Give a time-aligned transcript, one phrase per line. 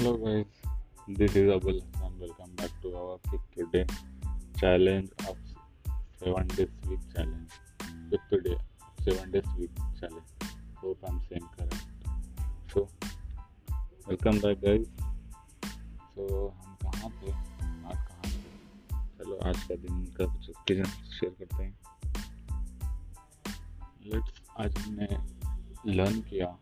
[0.00, 0.46] Hello guys
[1.10, 3.84] this is Abul Hasan welcome back to our fifth today
[4.60, 5.38] challenge of
[5.94, 7.50] seven days week challenge
[8.10, 8.54] fifth today
[9.04, 10.48] seven days week challenge
[10.84, 12.88] hope I am same correct so
[14.08, 14.88] welcome back guys
[16.14, 17.32] so हम कहाँ थे?
[17.88, 19.18] आज कहाँ थे?
[19.18, 21.78] चलो, आज का दिन का कुछ ओकेजन शेयर करते हैं।
[24.06, 25.08] लेट्स आज हमने
[25.92, 26.58] लर्न किया।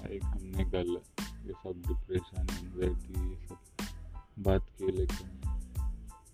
[0.00, 0.98] लाइक हमने कल
[1.46, 3.58] ये सब डिप्रेशन एंजाइटी ये सब
[4.38, 5.40] बात की, लेकिन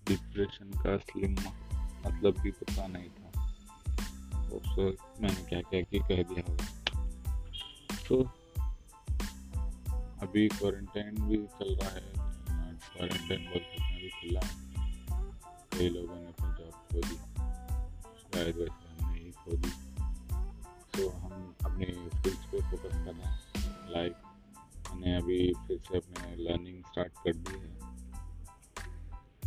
[0.07, 1.27] डिप्रेशन का असली
[2.07, 3.27] मतलब भी पता नहीं था।
[4.75, 4.89] तो
[5.21, 6.67] मैंने क्या क्या की कह दिया होगा।
[8.09, 8.23] तो
[10.25, 12.13] अभी क्वारंटाइन भी चल रहा है
[12.77, 13.86] क्वारंटाइन बोल सकते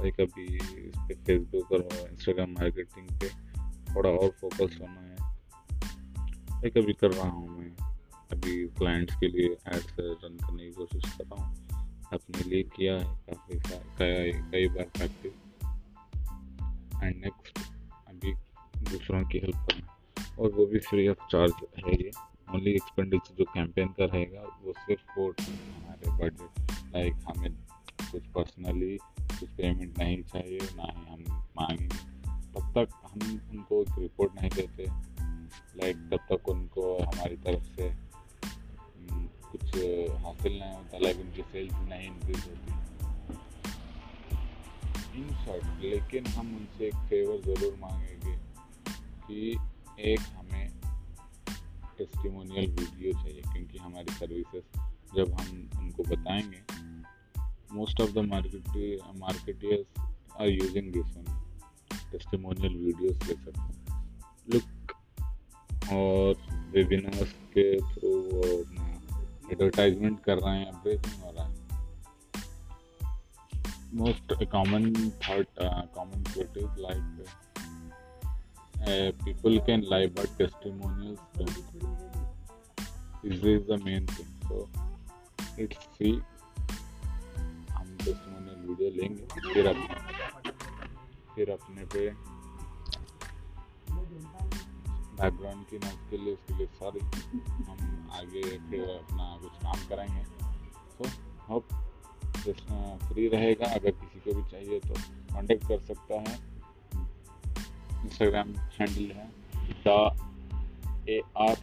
[0.00, 3.28] लाइक अभी इस पे फेसबुक और इंस्टाग्राम मार्केटिंग पे
[3.94, 5.16] थोड़ा और फोकस होना है।
[6.50, 7.76] लाइक अभी कर रहा हूँ मैं।
[8.32, 11.56] अभी क्लाइंट्स के लिए एड्स रन करने की कोशिश कर रहा हूँ।
[12.12, 13.58] अपने लिए किया है काफ़ी
[14.50, 15.32] कई बार प्रैक्टिस
[17.02, 17.58] एंड नेक्स्ट
[18.08, 18.32] अभी
[18.90, 19.94] दूसरों की हेल्प करना।
[20.38, 21.52] और वो भी फ्री ऑफ़ चार्ज
[21.86, 22.10] है ये।
[22.54, 26.60] ओनली एक्सपेंडिचर जो कैंपेन का रहेगा, वो सिर्फ़ वो हमारे बजट
[26.96, 27.52] लाइक हमें
[28.12, 28.98] कुछ पर्सनली
[29.40, 31.24] कुछ पेमेंट नहीं चाहिए ना ही हम
[31.56, 31.96] मांगेंगे
[32.54, 34.84] तब तक हम उनको एक रिपोर्ट नहीं देते।
[35.82, 39.64] लाइक तब तक उनको हमारी तरफ़ से हम्म, कुछ
[40.24, 42.72] हासिल नहीं होता। लाइक उनकी सेल्स नहीं इंक्रीज होती।
[45.20, 48.36] इन शॉर्ट लेकिन हम उनसे एक फेवर ज़रूर मांगेंगे
[49.26, 49.56] कि
[50.12, 50.70] एक हमें
[51.98, 54.64] टेस्टिमोनियल वीडियो चाहिए क्योंकि हमारी सर्विसेज़
[55.16, 56.89] जब हम उनको बताएँगे
[57.72, 58.68] most of the market
[59.16, 60.00] marketers
[60.40, 61.38] are using this one
[62.12, 63.78] testimonial videos ले सकते हैं
[64.52, 64.94] लुक
[65.92, 66.34] और
[66.74, 68.12] वेबिनार्स के थ्रू
[69.52, 71.58] एडवर्टाइजमेंट कर रहे हैं एवरीथिंग हो रहा है
[73.94, 74.92] most common
[75.28, 75.46] thought
[75.94, 77.26] common thought is like
[78.86, 81.50] uh, people can lie but testimonials don't.
[83.22, 84.26] This is the main thing.
[84.48, 84.68] So
[88.00, 89.86] it's free video लेंगे फिर अपने
[91.34, 92.02] फिर अपने पे
[95.20, 97.00] बैकग्राउंड की नोट के लिए, उसके लिए सॉरी,
[97.64, 97.78] हम
[98.12, 100.22] आगे फिर अपना कुछ काम करेंगे।
[100.98, 101.08] तो
[101.48, 101.64] होप
[103.04, 104.94] फ्री रहेगा। अगर किसी को भी चाहिए तो
[105.34, 106.34] कांटेक्ट कर सकता है।
[108.02, 109.28] इंस्टाग्राम हैंडल है
[109.86, 111.56] D A R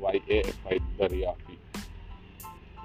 [0.00, 1.58] Y A F I Daryafi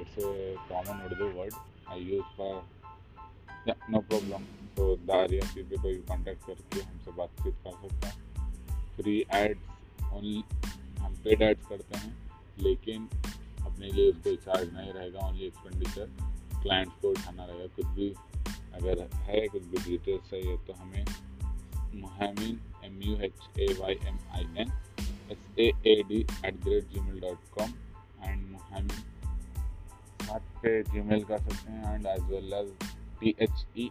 [0.02, 1.54] it's a common Urdu word
[1.92, 2.56] I use for
[3.90, 4.44] no problem
[4.76, 10.44] तो दरियाफी पे कोई कांटेक्ट करके हमसे बातचीत कर सकते हैं। फ्री एड्स ओनली
[11.00, 12.14] हम पेड एड्स करते हैं,
[12.60, 13.08] लेकिन
[13.62, 16.08] अपने लिए उसको चार्ज नहीं रहेगा ओनली एक्सपेंडिचर
[16.62, 18.10] क्लाइंट्स को उठाना रहेगा। कुछ भी
[18.74, 21.06] अगर है, कुछ भी डिटेल्स चाहिए तो हमें
[21.96, 24.72] Muhaimin M U H A Y M I N
[25.32, 27.74] S A A D at the rate Gmail dot com
[28.24, 29.04] and Muhaimin
[30.32, 32.72] साथ पे जी मेल कर सकते हैं and as well as
[33.20, 33.90] T H E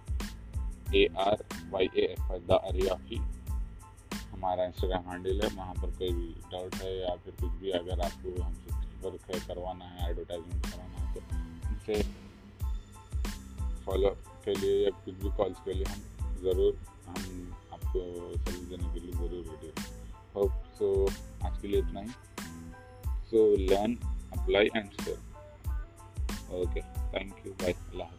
[0.96, 3.20] A R Y A F Daryafi
[4.32, 8.00] हमारा Instagram handle है, वहाँ पर कोई भी डाउट है या फिर कुछ भी, अगर
[8.00, 8.68] आपको हमसे
[9.02, 11.20] वर्क करवाना है एडवर्टाइजमेंट करवाना है तो
[11.70, 12.02] उनसे
[13.84, 14.10] फॉलो
[14.44, 16.00] के लिए या कुछ भी कॉल्स के लिए हम
[16.42, 17.18] ज़रूर, हम
[17.72, 18.00] आपको
[18.36, 19.72] सर्विस देने के लिए ज़रूर रेडी
[20.34, 20.92] होप सो
[21.46, 22.08] आज के लिए इतना ही।
[23.30, 23.96] So learn
[24.38, 25.18] apply and share
[26.52, 26.82] Okay.
[27.12, 27.54] Thank you.
[27.58, 27.74] Bye.
[27.94, 28.10] Allah